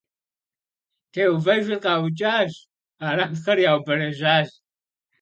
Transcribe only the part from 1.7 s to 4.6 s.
къаукӀащ, Арахъыр яубэрэжьащ.